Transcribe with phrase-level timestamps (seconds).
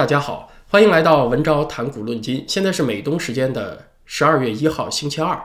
[0.00, 2.42] 大家好，欢迎来到文昭谈股论金。
[2.48, 5.38] 现在是美东时间的十二月一号星期二。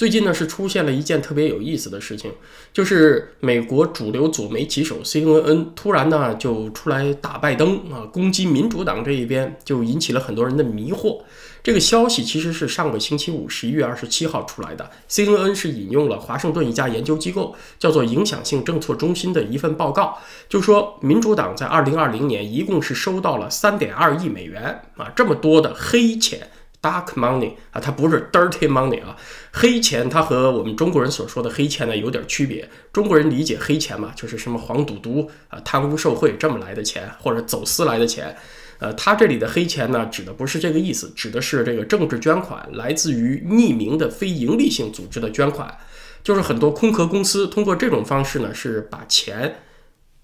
[0.00, 2.32] 最近呢是出现了一件特别有意思的事情，
[2.72, 11.20] 就是美国主流左媒旗手 CNN 突然呢就出来打拜登啊，攻击民主党这一边，就引起了很多人的迷惑。
[11.62, 20.16] 这个消息其实是上个星期五十一月二十七号出来的，CNN 是引用了华盛顿一家研究机构叫做影响性政策中心的一份报告，
[20.48, 26.48] 就说民主党在二零二零年一共是收到了三点二亿美元啊，这么多的黑钱。
[26.82, 29.14] Dark money 啊，它不是 dirty money 啊，
[29.52, 32.66] 黑钱它和我们中国人所说的黑钱呢有点区别。
[32.90, 38.34] 中国人理解黑钱嘛，就是什么黄赌毒啊、贪污受贿这么来的钱，或者走私来的钱。
[38.78, 45.76] 呃，他这里的黑钱呢，指的不是这个意思，指的是这个政治捐款，来自于匿名的非营利性组织的捐款，
[46.24, 49.56] 就是很多空壳公司通过这种方式呢，是把钱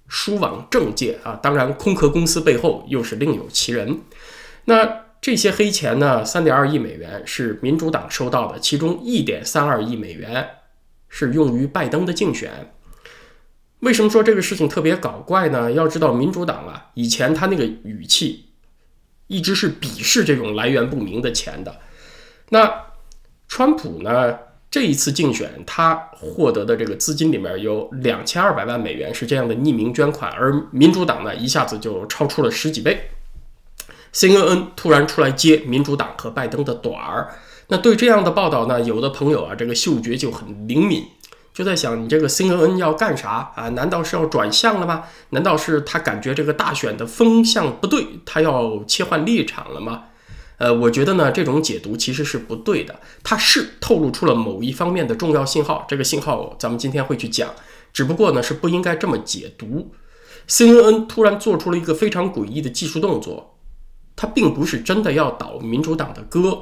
[0.09, 1.39] 输往政界啊。
[1.43, 4.01] 当然，空壳公司背后又是另有其人。
[4.65, 5.06] 那。
[5.27, 10.49] 这些黑钱呢，三点二亿美元是民主党收到的，其中一点三二亿美元
[11.09, 12.73] 是用于拜登的竞选。
[13.81, 15.73] 为什么说这个事情特别搞怪呢？
[15.73, 18.51] 要知道，民主党啊，以前他那个语气
[19.27, 21.75] 一直是鄙视这种来源不明的钱的。
[22.51, 22.85] 那
[23.49, 24.39] 川普呢，
[24.71, 33.09] 这一次竞选他获得的这个资金里面有两千二百万美元是这样的匿名捐款，而民主党呢，一下子就超出了十几倍。
[34.13, 37.35] CNN 突然出来接民主党和拜登的短儿，
[37.69, 41.05] 那对这样的报道呢，有的朋友啊，这个嗅觉就很灵敏，
[41.53, 43.69] 就在想你这个 CNN 要干啥啊？
[43.71, 45.05] 难道是要转向了吗？
[45.31, 50.05] 难道是他感觉这个大选的风向不对，他要切换立场了吗？
[50.59, 57.51] 呃，我觉得呢，这种解读其实是不对的，它是透露出了某一方面的重要信号，这个信号咱们今天会去讲，
[57.93, 59.91] 只不过呢是不应该这么解读。
[60.49, 63.56] CNN 突然做出了一个非常诡异的技术动作。
[64.17, 66.59] 他并不是真的要倒民主党的歌，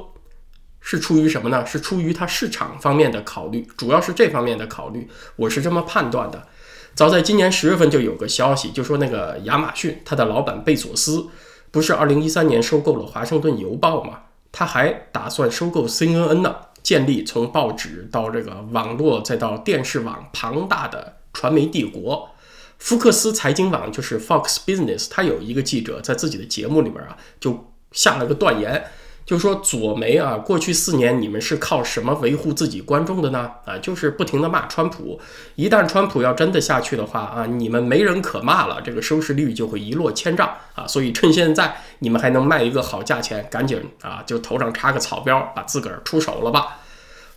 [0.81, 1.65] 是出于什么呢？
[1.65, 6.47] 是出于他市场方面的考虑，主要是这方面的考虑，我是这么判断的。
[6.93, 11.27] 早在今年十月份就有个消息，就说那个亚马逊他的老板贝索斯
[11.71, 14.19] 不是二零一三年收购了华盛顿邮报吗？
[14.51, 22.29] 他还打算收购 CNN 呢，建立从报纸到这个网络再到电视网庞大的传媒帝国。
[22.77, 28.85] 福克斯财经网就是 Fox Business，他有一个记者在自己的节目里面啊，就下了个断言，
[29.25, 33.49] 就说左媒啊，过去四年你们是靠什么维护自己观众的呢？
[33.65, 35.19] 啊，就是不停的骂川普，
[35.55, 46.81] 一旦川普要真的下去的话啊，你们没人可骂了，这个收视率就会一落千丈啊，所以趁现在你们还能卖一个好价钱，赶紧啊，就头上插个草标，把自个儿出手了吧。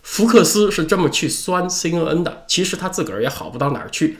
[0.03, 4.17] 福克斯是这么去酸 CNN 的，其实他自个儿也好不到哪儿去。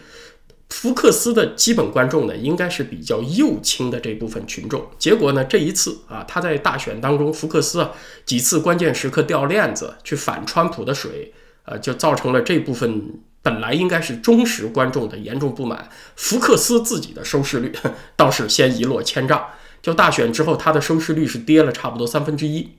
[0.70, 4.88] 福克斯的基本观众呢，应该是比较右倾的这部分群众。
[4.98, 7.92] 结果呢，这一次啊，他在大选当中，福克斯啊
[8.26, 11.34] 几次关键时刻掉链子，去反川普的水，
[11.66, 15.90] 呃，就造成了这部分本来应该是忠实观众的严重不满。
[16.16, 17.74] 福克斯自己的收视率
[18.16, 19.48] 倒是先一落千丈，
[19.82, 22.76] 就大选之后，他的收视率是跌了差不多三分之一。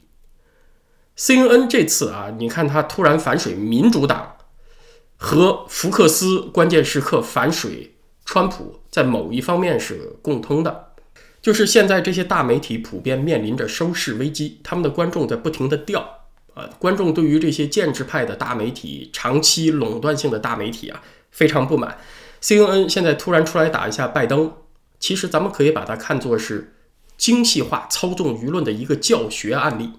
[1.19, 4.37] CNN 这次啊，你看他突然反水民主党。
[5.23, 7.95] 和福克斯关键时刻反水
[8.25, 10.93] 川普，在某一方面是共通的，
[11.43, 16.23] 就是现在这些大媒体普遍面临着收视危机，他们的观众在不停的掉，
[16.55, 21.99] 啊，观众对于这些建制派的大媒体、长期垄断性的大媒体啊非常不满。
[22.41, 24.55] CNN 现在突然出来打一下拜登，
[24.99, 26.73] 其实咱们可以把它看作是
[27.19, 29.91] 精细化操纵舆论的一个教学案例。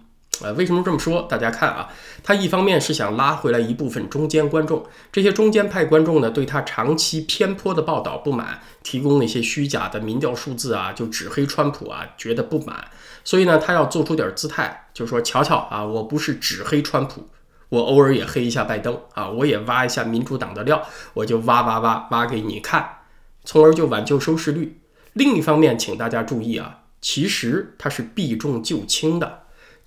[0.43, 1.21] 呃，为什么这么说？
[1.29, 1.89] 大家看啊，
[2.23, 12.85] 他一方面是想拉回来一部分中间观众，这些中间派观众呢，对他长期偏颇的报道不满，提供那些虚假的民调数字啊，就指黑川普啊，觉得不满，
[13.23, 17.27] 所以呢，他要做出点姿态，就说瞧瞧啊，我不是只黑川普，
[17.69, 20.81] 我偶尔也黑一下拜登啊，我也挖一下民主党的料，
[21.13, 22.97] 我就挖挖挖挖给你看，
[23.43, 24.79] 从而就挽救收视率。
[25.13, 29.40] 另一方面，请大家注意啊，其实他是避重就轻的。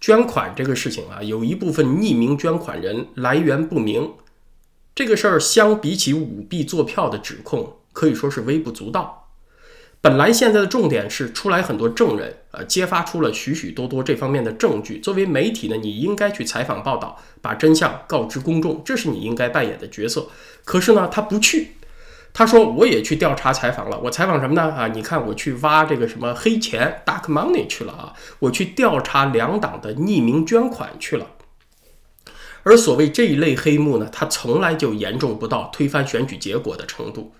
[0.05, 4.13] 捐款这个事情啊，有一部分匿名捐款人来源不明，
[4.95, 9.31] 这个事儿相比起舞弊作票的指控，可以说是微不足道。
[10.03, 14.99] 本来现在的重点是出来很多证人，呃，揭发出了许许多多这方面的证据。
[14.99, 20.27] 作为媒体呢，你应该去采访报道，把真相告知公众，这是你应该扮演的角色。
[20.67, 21.69] 可是呢，他不去。
[22.37, 24.63] 他说：“我也去调查采访了，我采访什么呢？
[24.75, 31.29] 啊，你看我去挖这个什么黑钱 （dark money） 去了啊，我去调查两党的匿名捐款去了。
[32.65, 37.33] 而所谓这一类黑幕呢，它从来就严重不到推翻选举结果的程度，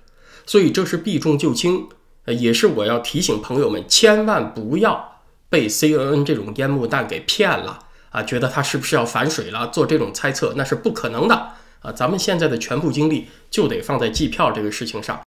[0.47, 1.89] 所以这是避重就轻，
[2.27, 7.81] 呃，也是我要提醒朋友们千万不要被 CNN 这种烟幕弹给骗了。
[8.11, 11.54] 啊，觉得他是不是要反水了，做这种猜测那是不可能的。
[11.85, 11.93] 啊。
[11.93, 15.21] 咱们现在的全部精力就得放在计票这个事情上。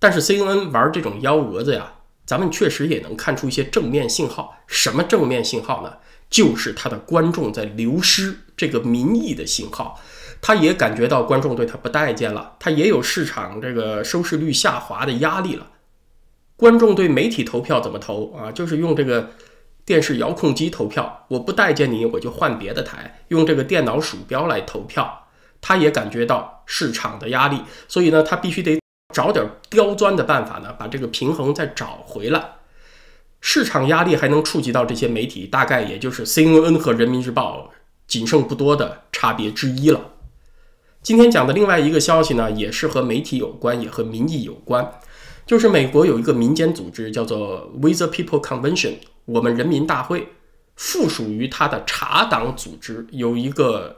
[0.00, 1.92] 但是 CNN 玩这种幺蛾子呀，
[2.26, 4.56] 咱们确实也能看出一些正面信号。
[4.66, 5.94] 什么正面信号呢？
[6.30, 10.00] 就是他的观众在流失，这个民意的信号。
[10.40, 15.66] 他也感觉到观众对他不待见了，他也有市场这个收视率下滑的压力了。
[16.56, 18.50] 观众对媒体投票怎么投啊？
[18.52, 19.32] 就是用这个
[19.84, 25.26] 电视遥控机投票，我不待见你，我就换别的台，用这个电脑鼠标来投票。
[25.60, 28.80] 他也感觉到市场的压力，所以呢，他必须得
[29.14, 32.52] 找点刁钻的办法呢，把这个平衡再找回来。
[33.40, 37.70] 市场压力还能触及到这些媒体，大概也就是 CNN 和人民日报
[38.06, 40.10] 仅剩不多的差别之一了。
[41.02, 45.00] 今天讲的另外一个消息呢，也是和媒体有关，也和民意有关，
[45.46, 50.28] 就是美国有一个民间组织叫做 We the People Convention，我们人民大会，
[50.76, 53.96] 附属于它的查党组织有一个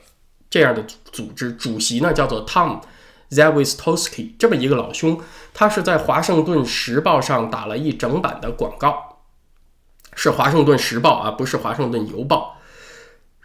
[0.52, 2.82] 这样的组织，主席呢叫做 Tom
[3.30, 5.18] Zawistowski，这么一个老兄，
[5.54, 9.16] 他是在《华盛顿时报》上打了一整版的广告，
[10.14, 12.58] 是《华盛顿时报》啊，不是《华盛顿邮报》。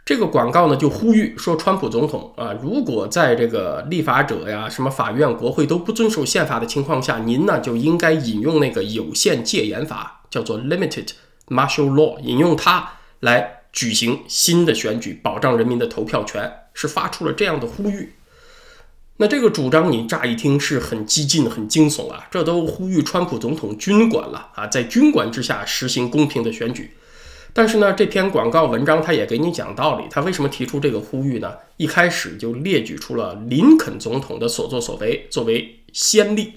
[0.03, 11.11] 这个广告呢，就呼吁说，川普总统啊，如果在这个立法者呀、什么法院、国会都不遵守宪法的情况下，您呢就应该引用那个有限戒严法，叫做 Limited
[11.47, 12.89] Martial Law，引用它
[13.21, 18.13] 来举行新的选举，保障人民的投票权，是发出了这样的呼吁。
[19.17, 26.91] 那这个主张你乍一听是很激进、很惊悚啊，这都呼吁川普总统军管了啊，在军管之下实行公平的选举。
[27.51, 30.05] 但是呢，这篇广告文章他也给你讲道理。
[30.11, 31.55] 他为什么提出这个呼吁呢？
[31.77, 36.53] 一开始就列举出了林肯总统的所作所为作为先例，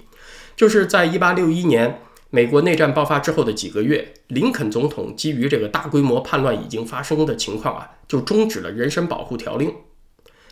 [0.54, 9.74] 就是在一八六一年美国内战爆发之后的几个月，林肯总统基于这个大规模叛乱已经发生的情况啊，就终止了人身保护条令。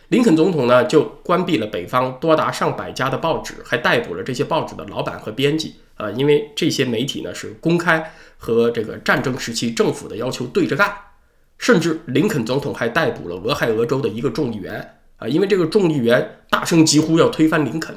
[0.09, 5.75] 林肯总统呢，就关闭了北方多达上百家的报纸，还逮捕了这些报纸的老板和编辑。
[5.95, 10.91] 啊，因为这些媒体呢是公开和这个战争时期政府的要求对着干，
[11.57, 14.95] 甚至林肯总统还逮捕了俄亥俄州的一个众议员。
[15.17, 17.93] 啊，因为这个众议员大声疾呼要推翻林肯。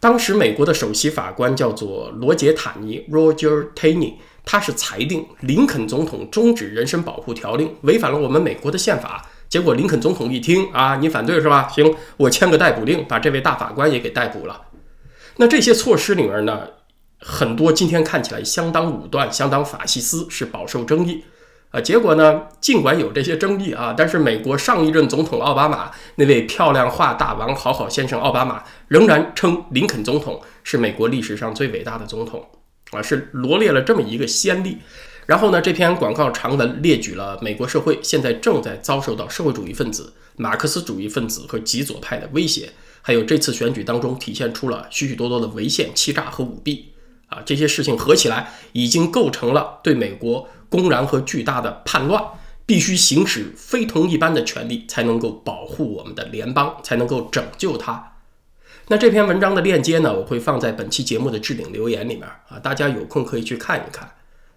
[0.00, 9.29] 当时美国的首席法官叫做罗杰·塔尼 （Roger Taney），他是裁定林肯总统终止人身保护条令，违反了我们美国的宪法。
[9.50, 11.68] 结果林肯总统一听啊，你反对是吧？
[11.68, 14.60] 行，我签个逮捕令，把这位大法官也给逮捕了。
[15.38, 16.68] 那这些措施里面呢，
[17.18, 21.24] 很多今天看起来相当武断、相当法西斯，是饱受争议
[21.72, 21.80] 啊。
[21.80, 32.48] 结果呢，尽管有这些争议啊，但是美国上一任总统奥巴马那位漂亮话大王、好好先生奥巴马仍然称林肯总统是美国历史上最伟大的总统
[32.92, 34.78] 啊，是罗列了这么一个先例。
[35.30, 46.94] 然后呢，这篇广告长文列举了美国社会现在正在遭受到社会主义分子、马克思主义分子和极左派的威胁，还有这次选举当中体现出了许许多多的违宪、欺诈和舞弊
[47.28, 52.20] 啊，这些事情合起来已经构成了对美国公然和巨大的叛乱，
[52.66, 58.14] 必须行使非同一般的权利才能够保护我们的联邦，才能够拯救它。
[58.88, 64.10] 那这篇文章的链接呢，我会放在本期节目的置顶留言里面啊，大家有空可以去看一看。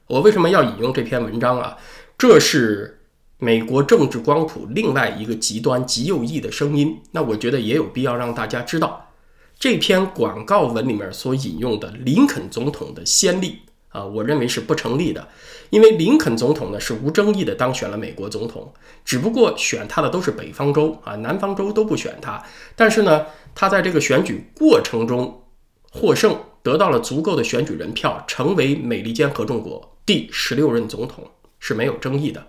[0.07, 1.77] 我为什么要引用这篇文章啊？
[2.17, 3.01] 这是
[3.37, 7.01] 美国政治光谱另外一个极端极右翼的声音。
[7.11, 9.11] 那我觉得也有必要让大家知道，
[9.57, 15.27] 这篇广告文里面所引用的林肯总统的先例啊，我认为是不成立的。
[15.69, 18.71] 因为林肯总统呢是无争议的当选了美国总统，
[19.03, 22.43] 只不过选他的都是北方州啊，南方州都不选他。
[22.75, 23.25] 但是呢，
[23.55, 25.43] 他在这个选举过程中
[25.91, 29.92] 获胜，得到了足够的选举人票，成为美利坚合众国。
[30.05, 32.47] 第十六任总统是没有争议的，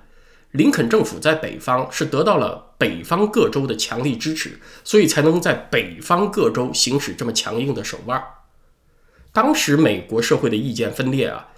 [0.50, 8.22] 林肯政府在北方是得到了北方各州的强力支持，所以才能在北方各州行使这么强硬的手腕。
[9.32, 11.48] 当时美国社会的意见分裂啊，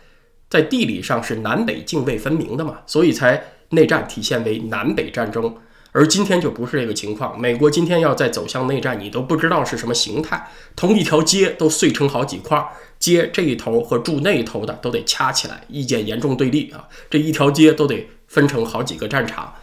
[0.51, 5.57] 在地理上是南北泾渭分明的嘛，所以才内战体现为南北战争。
[5.93, 12.63] 而今天就不是这个情况，美国今天要再走向内战，你都不知道是什么形态，同一条街都碎成好几块。
[12.99, 16.89] 街这一头和住那一头的都得掐起来，意见严重对立啊！
[17.11, 19.55] 这一条街都得分成好几个战场，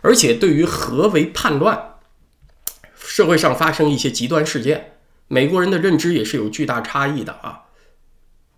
[0.00, 1.94] 而且对于何为叛乱，
[2.94, 7.62] 社会上发生一些极端事件，美国人的认知也是有巨大差异的啊！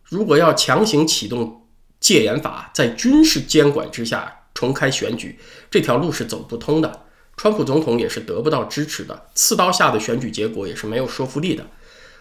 [0.05, 1.67] 如果要强行启动
[2.01, 5.39] 戒严法，在军事监管之下重开选举，
[5.71, 7.05] 这条路是走不通的。
[7.37, 11.67] 川普总统也是得不到支持的，刺刀下的选举结果也是没有说服力的。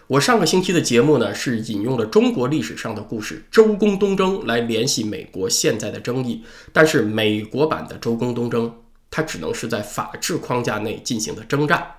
[0.06, 6.44] 我上个星期的节目呢，是引用了中国历史上的故事周公东征来联系美国现在的争议，
[6.74, 8.70] 但是美国版的周公东征，
[9.10, 11.90] 它只能是在法治框架内进行的征战。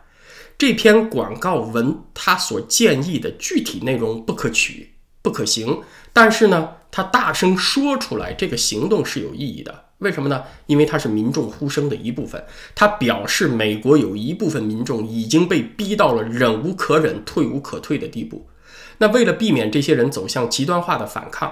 [0.55, 4.91] 这篇广告文它所建议的具体内容不可取、
[5.23, 5.81] 不可行，
[6.13, 9.84] 但是呢，它大声说出来，这个行动是有意义的。
[10.05, 10.43] 为什么呢？
[10.67, 12.41] 因为它是民众呼声的一部分，
[12.75, 18.47] 它表示美国有一部分民众已经被逼到了忍无可忍、退无可退的地步。
[18.99, 21.51] 那为了避免这些人走向极端化的反抗，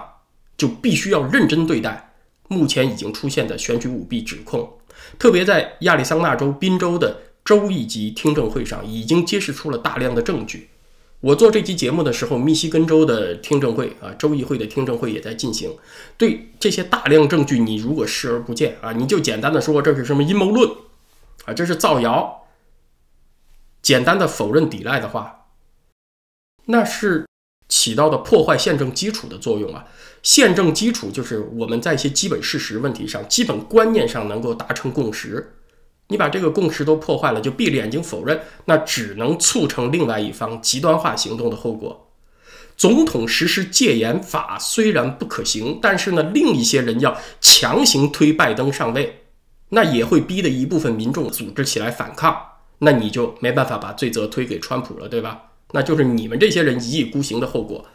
[0.56, 2.14] 就必须要认真对待
[2.48, 4.72] 目前已经出现的选举舞弊指控。
[5.18, 10.70] 特别在亚利桑那州宾州的州一级听证会上，已经揭示出了大量的证据。
[11.24, 15.74] 我做这期节目的时候，密西根州的听证会啊，州议会的听证会也在进行。
[16.18, 20.70] 对这些大量证据，你如果视而不见啊，你就简单的说这是什么阴谋论
[21.46, 22.44] 啊，这是造谣，
[23.82, 25.46] 简单的否认抵赖的话，
[26.66, 27.26] 那是
[27.70, 29.88] 起到的破坏宪政基础的作用啊。
[30.22, 35.56] 宪政基础就是我们在一些基本事实问题上、基本观念上能够达成共识。
[36.08, 42.12] 你把这个共识都破坏了，就闭着眼睛否认，那只能促成另外一方极端化行动的后果。
[42.76, 49.26] 总统实施戒严法虽然不可行，但是呢，另一些人要强行推拜登上位，
[49.70, 52.36] 那也会逼得一部分民众组织起来反抗，
[52.80, 55.44] 那你就没办法把罪责推给川普了，对吧？
[55.72, 57.86] 那就是你们这些人一意孤行的后果。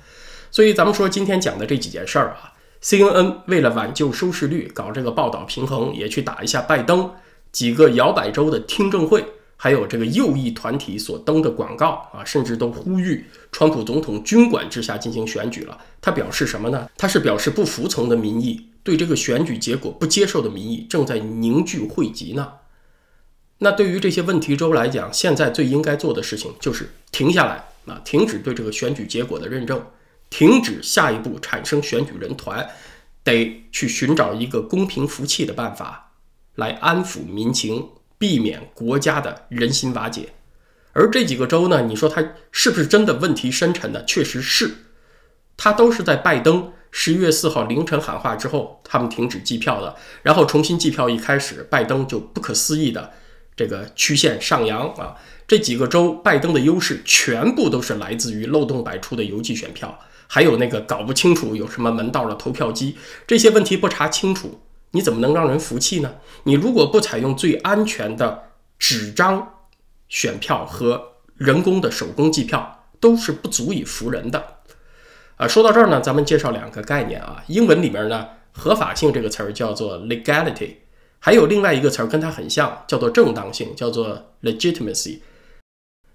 [0.51, 7.11] 所以咱们说今天讲的这几件事儿啊，CNN 为了挽救收视率，搞这个报道平衡，也去打一下拜登。
[7.53, 9.25] 几个摇摆州的听证会，
[9.57, 15.79] 还有这个右翼团体所登的广告啊，甚至都呼吁川普总统军管之下进行选举了。
[16.01, 16.89] 他表示什么呢？
[16.97, 22.53] 他是表示不服从的民意，对这个选举结果不接受的民意正在凝聚汇集呢。
[23.59, 29.85] 那对于这些问题州来讲，现在最应该做的事情就是停下来啊，停止对这个选举结果的认证，
[30.31, 32.69] 停止下一步产生选举人团，
[33.25, 36.08] 得去寻找一个公平服气的办法。
[36.59, 40.31] 来安抚民情，避免国家的人心瓦解。
[40.93, 44.05] 而这几个州呢，你说它是不是真的问题深沉呢？
[44.05, 44.75] 确实是，
[45.57, 49.95] 它都是在拜登十一月四号凌晨喊话之后，他们停止计票的。
[50.25, 53.13] 然后重新计票一开始，拜登就不可思议的
[53.55, 55.15] 这个曲线上扬啊！
[55.47, 59.97] 这几个州拜登的优势全部都是来自于漏洞百出的邮寄选票，
[60.27, 62.97] 还有那个搞不清楚有什么门道的投票机，
[63.29, 64.61] 这些问题不查清楚。
[64.93, 66.15] 你怎么能让人服气呢？
[66.45, 69.55] 你如果不采用最安全的纸张
[70.09, 74.61] 选票和人工的手工计票，都是不足以服人的。
[75.37, 77.45] 啊，说到这儿呢，咱们介绍两个概念啊。
[77.49, 80.77] 英文里面呢，合法性这个词儿叫做 legality，
[81.19, 85.21] 还有另外一个词儿跟它很像，叫做正当性，叫做 legitimacy。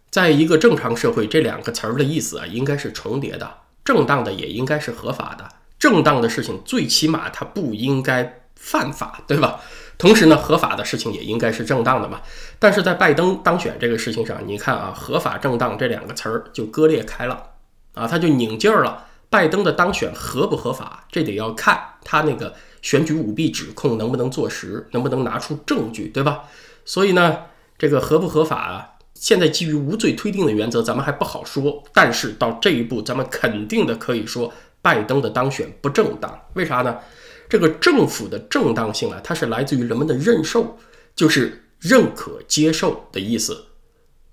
[0.09, 3.49] 在一个正常社会，这两个词儿的意思啊，应该是重叠的。
[3.85, 8.41] 正当的也应该是合法的，正当的事情最起码它不应该。
[8.63, 9.59] 犯法对吧？
[9.97, 12.21] 同时呢，合法的事情也应该是正当的嘛。
[12.57, 17.43] 但是在拜登当选这个事情上，你看啊，合法正当这两个词儿就割裂开了
[17.93, 19.05] 啊，他就拧劲儿了。
[19.29, 26.43] 拜登的当选合不合法，这得要看他那个选举舞弊指控能不能坐实，能不能拿出证据，对吧？
[26.85, 27.39] 所以呢，
[27.77, 31.83] 这个合不合法啊，现在基于无罪推定的原则，咱们还不好说。
[31.93, 36.39] 但是到这一步，咱们肯定的可以说，拜登的当选不正当。
[36.53, 36.97] 为啥呢？
[37.49, 40.77] 这个政府的正当性啊，它是来自于人们的认受，
[41.15, 43.65] 就是认可、接受的意思。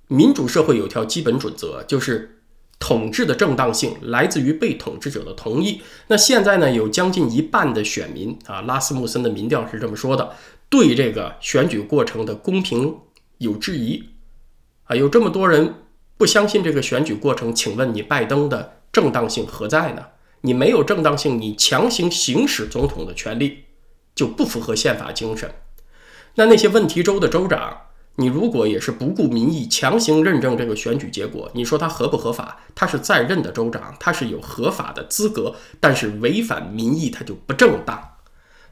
[0.09, 2.41] 民主社会有条基本准则，就是
[2.79, 5.83] 统治的正当性来自于被统治者的同意。
[6.09, 10.35] 那现在呢，有将近一半的选民啊，拉斯穆森的民调是这么说的，
[10.69, 12.97] 对这个选举过程的公平
[13.39, 14.03] 有质疑
[14.85, 15.75] 啊，有这么多人
[16.17, 20.07] 不相信这个选举过程，请问你拜登的正当性何在呢？
[20.43, 23.65] 你没有正当性，你强行行使总统的权利，
[24.15, 25.53] 就不符合宪法精神。
[26.37, 27.77] 那那些问题州的州长，
[28.17, 32.61] 你如果也是不顾民意强行认证这个选举结果，你说他合不合法？
[32.75, 38.17] 他是在任的州长，他是有合法的资格，但是违反民意他就不正当。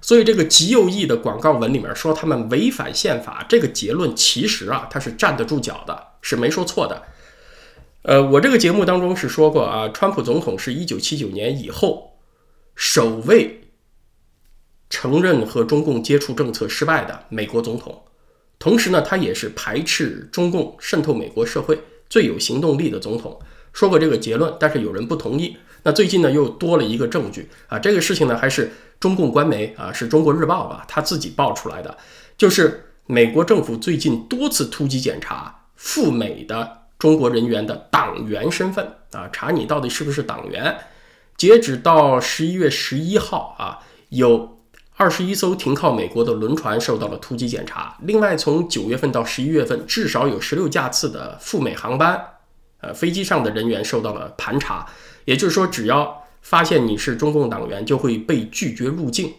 [0.00, 7.02] 所以这个极右翼的广告文里面说他们违反宪法，这个结论其实啊，他是站得住脚的，是没说错的。
[8.02, 12.18] 呃，我这个节目当中是说过啊，川普总统是一九七九年以后
[12.74, 13.72] 首位
[14.88, 18.04] 承认和中共接触政策失败的美国总统，
[18.58, 21.78] 同时呢，他也是排斥中共渗透美国社会
[22.08, 23.38] 最有行动力的总统。
[23.72, 25.56] 说过这个结论，但是有人不同意。
[25.82, 31.98] 那最近呢，又多了一个证据啊，这个事情呢，还是中共官媒啊，是中国日报吧，他自己爆出来的，
[32.38, 36.77] 就是美国政府最近多次突击检查赴美的。
[36.98, 40.76] 中国人员的党员身份啊，查你到底是不是党员。
[41.36, 43.78] 截止到十一月十一号啊，
[44.08, 44.58] 有
[44.96, 47.96] 二十一艘停靠美国的轮船受到了突击检查。
[48.02, 52.20] 另外，从九月份到十一月份，至少有十六架次的赴美航班，
[52.80, 54.84] 呃，飞机上的人员受到了盘查。
[55.24, 59.32] 也就是说，只要发现你是中共党员，就会被拒绝入境。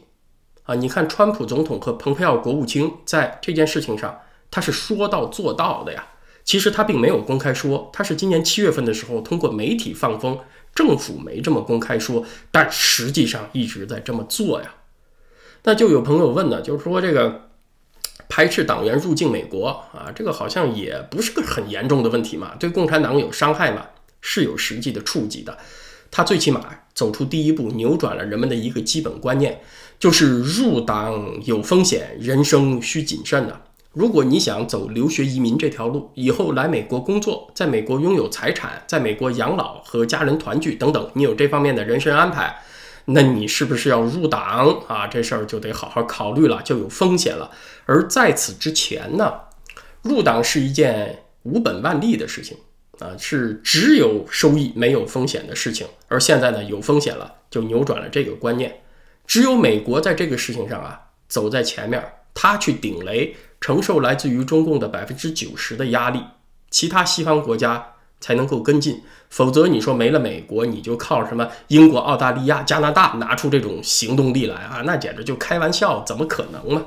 [0.64, 4.18] 啊，你看，川普总统和蓬佩奥国务卿在这件事情上，
[4.50, 6.08] 他是说到做到的呀。
[6.50, 10.40] 其实他并没有公开说，他是今年七月份的时候通过媒体放风。
[10.74, 14.74] 政府没这么公开说，但实际上一直在这么做呀。
[15.66, 17.52] 那就有朋友问呢，就是说这个
[18.28, 23.86] 排斥党员入境美国啊，这个好像也不是个很严重的问题嘛，对共产党有伤害吗？
[24.20, 25.56] 是有实际的触及的。
[26.10, 26.66] 他最起码
[26.96, 29.62] 走出第一步，扭转了人们的一个基本观念，
[30.00, 33.62] 就是入党有风险，人生需谨慎的。
[34.00, 42.62] 如果你想走留学移民这条路，以后来美国工作，在美国拥有财产，在美国养老和家人团聚等等，你有这方面的人生安排，
[43.04, 44.42] 那你是不是要入党
[44.88, 45.06] 啊？
[45.08, 47.52] 这事儿就得好好考虑了，就有风险了。
[47.86, 49.34] 而在此之前呢，
[50.04, 52.56] 入党是一件无本万利的事情
[53.00, 55.86] 啊，是只有收益没有风险的事情。
[56.08, 58.80] 而现在呢，有风险了，就扭转了这个观念。
[59.28, 62.02] 只有美国在这个事情上啊，走在前面，
[62.34, 63.36] 他去顶雷。
[63.62, 66.22] 承受来自于中共的百分之九十的压力，
[66.70, 69.02] 其他西方国家才能够跟进。
[69.30, 74.82] 否则，你说没了美国，你就靠什么英国、澳大利亚、加拿大拿出这种行动力来啊？
[74.86, 76.86] 那简直就开玩笑，怎么可能呢？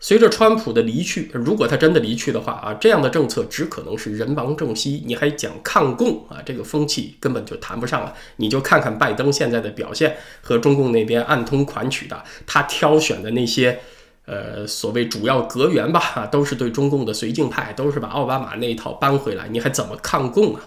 [0.00, 5.02] 随着川普的离去，如果他真的离去的话啊，这样的政策只可能是人亡政息。
[5.06, 6.40] 你还讲抗共啊？
[6.46, 8.14] 这个风气根本就谈不上了。
[8.36, 13.80] 你就看看拜登现在的表现，和中共那边暗通款曲的，他挑选的那些。
[14.26, 20.62] 呃，所谓主要阁员吧，都是对中共的绥靖派，都是把奥巴马那一套搬回来，你还怎么抗共啊？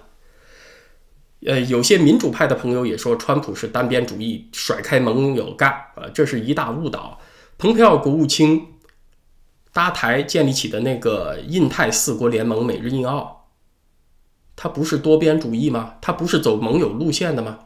[1.45, 7.19] 呃，有些民主派的朋友也说，川普是单边主义，甩开盟友干，呃，这是一大误导。
[7.57, 8.61] 蓬佩奥国务卿
[9.73, 13.49] 搭台建立起的那个印太四国联盟，美日印澳，
[14.55, 15.95] 他不是多边主义吗？
[16.01, 17.59] 他不是走盟友路线的吗？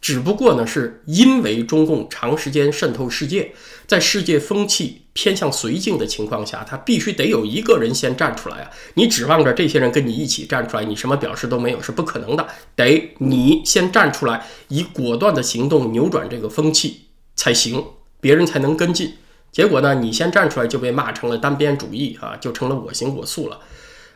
[0.00, 3.52] 只不过呢，是因为中共长时间渗透世界，
[3.86, 8.70] 在世界风气偏向绥靖的情况下，他必须得有一个人先站出来啊！
[8.94, 12.46] 你指望着这些人跟你一起站出来，你什么表示都没有是不可能的。
[12.76, 17.84] 得你先站出来，以果断的行动扭转这个风气才行，
[18.20, 19.14] 别人才能跟进。
[19.50, 23.58] 结果呢，你先站出来就被骂成了单边主义啊，就成了我行我素了。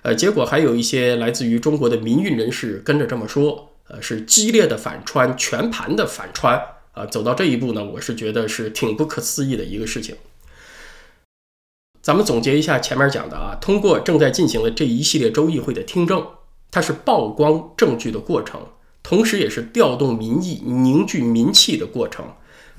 [0.02, 3.71] 呃，结果还有一些来自于中国的民运人士跟着这么说。
[3.92, 6.58] 呃，是激烈的反穿，全盘的反穿
[6.92, 7.04] 啊！
[7.04, 10.16] 走到这一步呢，我是觉得是挺不可思议的一个事情。
[12.00, 16.26] 咱们总结一下前面讲的啊，通过正在进行的这一系列州议会的听证，
[16.70, 18.66] 它是曝光证据的过程，
[19.02, 22.24] 同时也是调动民意、凝聚民气的过程。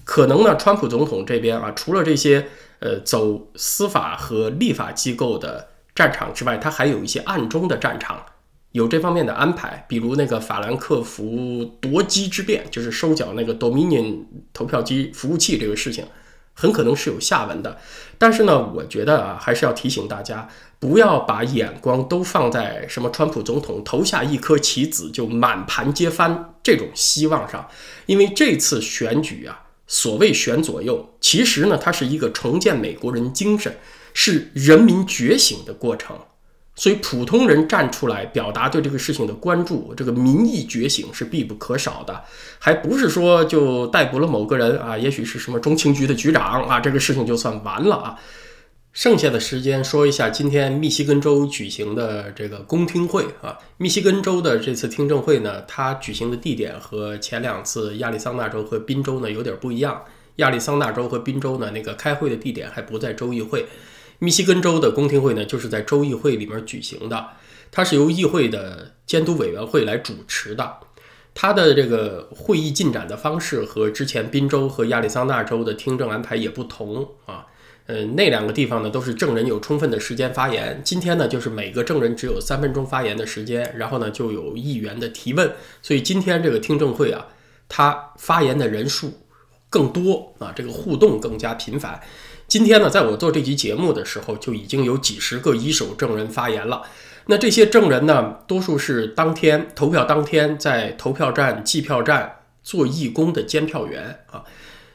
[0.04, 2.47] 可能呢，川普总统这边啊，除了这些
[2.80, 8.26] 呃走司法和立法机构的战场之外，他还有一些暗中的战场。
[8.74, 16.06] 有这方面的安排，比如那个法兰克福夺机之变，就是收缴那个 Dominion 投票机服务器这个事情，
[16.54, 17.78] 很可能是有下文的。
[18.18, 27.70] 但是呢，我觉得啊，还是要提醒大家，不要把眼光都放在什么川普总统投下一颗棋子就满盘皆翻这种希望上，
[28.08, 33.78] 因为这次选举啊，所谓选左右，其实呢，它是一个重建美国人精神，
[34.16, 36.18] 是人民觉醒的过程。
[36.76, 42.24] 所以，普通人站出来表达对这个事情的关注，这个民意觉醒是必不可少的。
[42.58, 48.16] 还不是说就逮捕了某个人啊，也许是什么中情局的局长啊，这个事情就算完了啊。
[48.92, 53.58] 剩下的时间说一下今天密西根州举行的这个公听会啊。
[53.78, 60.04] 密西根州的这次听证会呢，它举行的地点和前两次亚利桑那州和宾州呢有点不一样。
[60.38, 63.68] 亚利桑那州和宾州呢，那个开会的地点还不在州议会。
[64.24, 67.28] 密西根州的公听会呢，就是在州议会里面举行的，
[67.70, 70.78] 它是由议会的监督委员会来主持的。
[71.34, 77.48] 它的这个会议进展的方式和之前宾州和亚利桑那州的听证安排也不同啊。
[77.86, 80.80] 呃，那两个地方呢，都是证人有充分的时间发言。
[80.86, 85.52] 今天呢，就是每个证人只有三分钟发言的时间，然后呢，就有议员的提问。
[85.82, 87.28] 所以今天这个听证会啊，
[87.68, 89.20] 他发言的人数
[89.70, 92.00] 更多啊，这个互动更加频繁。
[92.54, 96.84] 今天呢，在我做这期节目的时候，就已经有几十个一手证人发言了。
[97.26, 104.44] 那这些证人呢，多数是当天投票当天在投票站、计票站做义工的监票员啊。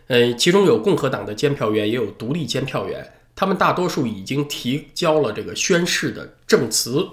[0.06, 3.04] 呃，其中有共和党的监票员，也有独立监票员。
[3.34, 7.08] 他们大多数已经提交了这个宣誓的证词。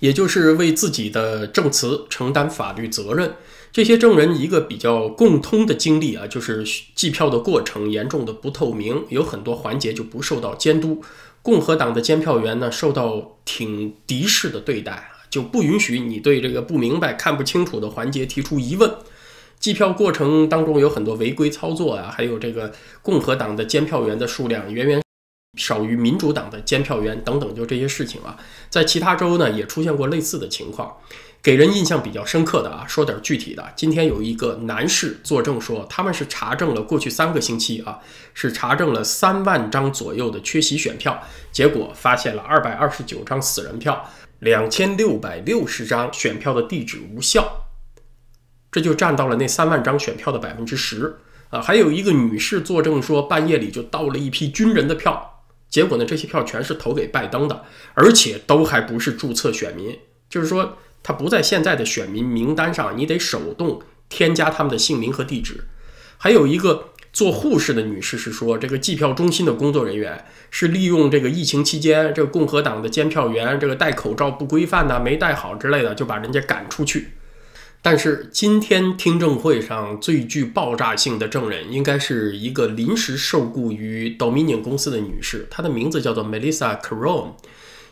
[0.00, 3.32] 也就是为自己的证词承担法律责任。
[3.76, 11.04] 这些证人一个比较共通的经历啊，就是计票的过程严重的不透明，有很多环节就不受到监督。
[11.42, 18.90] 共和党的监票员呢，受到挺敌视的对待啊，就不允许你对这个不明白、看不清楚的环节提出疑问。
[19.60, 25.02] 计票过程当中有很多违规操作啊，还有这个共和党的监票员的数量远远
[25.58, 28.38] 少于民主党的监票员等等，就这些事情啊，
[28.70, 30.96] 在其他州呢也出现过类似的情况。
[31.46, 33.64] 给人印象比较深刻的啊，说点具体的。
[33.76, 38.00] 今天有一个男士作证说，他们是查证了过去三个星期啊，
[38.34, 47.68] 是查证了三万张左右的缺席选票，结果发现了二百二十九张死人票，两千六百六十张选票的地址无效，
[48.72, 51.18] 这就占到了那三万张选票的百分之十
[51.50, 51.62] 啊。
[51.62, 57.62] 还有一个女士作证说，半夜里就到了一批军人的票，结果呢，这些票全是投给拜登的，
[57.94, 59.96] 而且都还不是注册选民，
[60.28, 60.78] 就是说。
[61.06, 65.60] 他不在现在的选民名单上，你得手动添加他们的姓名和地址。
[66.18, 77.12] 还有一个做护士的女士是说，这个计票中心的工作人员是利用这个疫情期间，这个共和党的监票员这个戴口罩不规范呐，没戴好之类的，就把人家赶出去。
[77.80, 87.34] 但是今天听证会上最具爆炸性的证人，应该是一个临时受雇于 Dominion 公司的女士，她的名字叫做 Melissa Caron。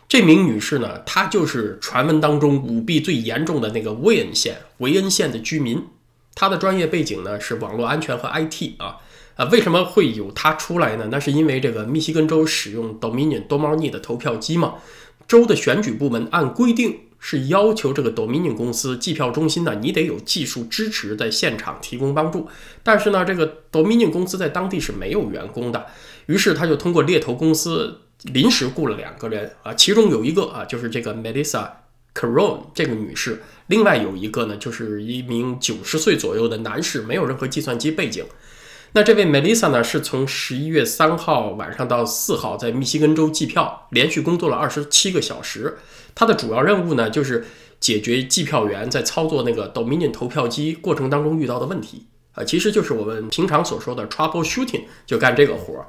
[0.06, 5.82] 这名女士呢，她就是传闻当中舞弊最严重的那个维恩县维恩县的居民。
[6.36, 8.98] 她的专业背景呢是网络安全和 IT 啊
[9.36, 11.08] 啊，为什么会有她出来呢？
[11.10, 14.74] 那是因为这个密西根州使用 Dominion 多猫腻的投票机嘛。
[15.26, 22.46] 州的选举部门按规定是要求这个 Dominion 公司计票中心呢，你得有技术支持，在现场提供帮助。
[22.82, 25.86] 但是呢，这个 Dominion 公司在当地是没有员工的，
[26.26, 28.00] 于是他就通过猎头公司。
[28.22, 31.68] 临时雇了两个人啊，其中有一个啊，就是这个 Melissa
[32.14, 38.24] Caron 这个女士，另外有一个呢，就是一名九十岁左右的男士，没有任何计算机背景。
[38.92, 45.78] 那这位 Melissa 呢，是从十一月三号晚上到四号在密西根州计票，连续工作了二十七个小时。
[46.14, 47.44] 她的主要任务呢，就是
[47.80, 55.86] 解决计票员在操作那个 Dominion 投票机过程当中遇到的问题啊，其实就是我们平常所说的 troubleshooting，就干这个活儿。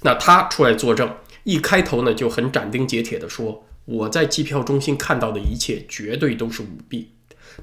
[0.00, 1.14] 那她出来作证。
[1.48, 7.12] 一开头呢就很斩钉截铁地说：“我在计票中心看到的一切绝对都是舞弊。”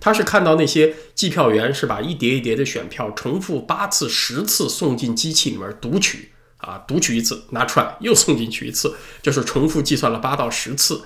[0.01, 11.03] 他是看到那些计票员是把一叠一叠的选票重复八次、十次送进机器里面读取啊，读取一次拿出来又送进去一次，就是重复计算了八到十次。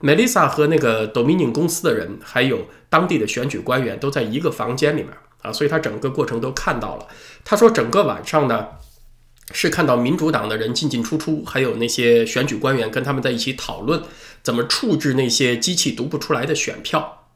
[0.00, 7.06] Melissa 和那个 Dominion 公司的人还有当地的选举官员都在一个房间里面啊，所以他整个过程都看到了。
[7.44, 8.68] 他说整个晚上呢。
[9.52, 14.02] 是看到民主党的人进进出出，还有那些选举官员跟他们在一起讨论
[14.42, 17.26] 怎么处置那些机器读不出来的选票。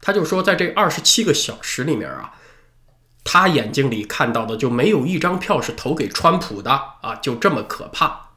[0.00, 2.32] 他就说，在这二十七个小时里面啊，
[3.24, 6.70] 他眼睛里看到的就没有一张票是投给川普的
[7.02, 8.30] 啊，就这么可怕。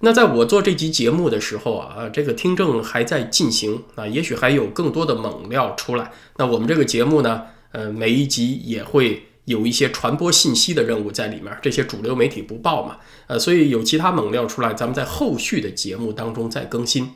[0.00, 6.12] 那在我做这集节目的时候啊，这个听证还在进行啊，也许还有更多的猛料出来。
[6.36, 9.24] 那我们这个节目呢，呃，每一集也会。
[9.48, 17.14] 有一些传播信息的任务在里面，这些主流媒体不报嘛，呃，所以有其他猛料出来，咱们在后续的节目当中再更新。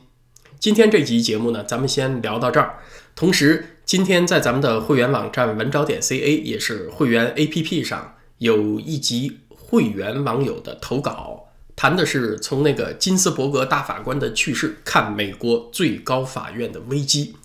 [0.59, 2.79] 今天这集节目呢，咱们先聊到这儿。
[3.15, 17.35] 同时，今天在咱们的会员网站文找点 ca 也是会员 app 上有一集会员网友的投稿，谈的是从那个金斯伯格大法官的去世看美国最高法院的危机。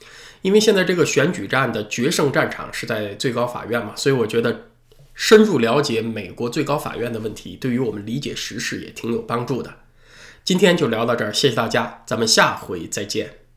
[0.40, 4.62] 因为现在这个选举战的决胜战场是在最高法院嘛，所以我觉得。
[5.18, 9.74] 深入了解美国最高法院的问题，对于我们理解时事也挺有帮助的。
[10.44, 13.47] 今天就聊到这儿，谢谢大家，咱们下回再见。